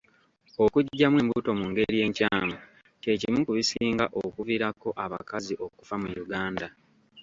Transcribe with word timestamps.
Okuggyamu 0.63 1.17
embuto 1.23 1.49
mu 1.59 1.65
ngeri 1.69 1.97
enkyamu 2.05 2.55
kye 3.01 3.13
kimu 3.21 3.39
ku 3.45 3.51
bisinga 3.57 4.05
okuviirako 4.23 4.89
abakazi 5.05 5.53
okufa 5.65 5.95
mu 6.01 6.09
Uganda. 6.25 6.67